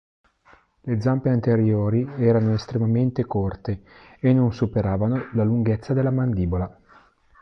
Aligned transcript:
Le 0.81 0.99
zampe 0.99 1.29
anteriori 1.29 2.07
erano 2.17 2.55
estremamente 2.55 3.23
corte 3.27 3.83
e 4.19 4.33
non 4.33 4.51
superavano 4.51 5.29
la 5.33 5.43
lunghezza 5.43 5.93
della 5.93 6.09
mandibola. 6.09 6.75